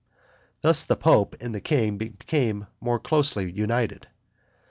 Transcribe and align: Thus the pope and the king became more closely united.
Thus 0.61 0.83
the 0.83 0.95
pope 0.95 1.35
and 1.41 1.53
the 1.53 1.61
king 1.61 1.99
became 1.99 2.65
more 2.79 2.97
closely 2.97 3.51
united. 3.51 4.07